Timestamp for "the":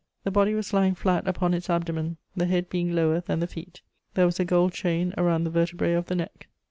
0.23-0.31, 2.35-2.47, 3.39-3.45, 5.43-5.51, 6.07-6.15